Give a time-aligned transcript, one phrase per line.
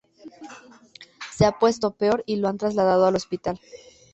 [1.31, 3.59] Se ha puesto peor y lo han trasladado al hospital.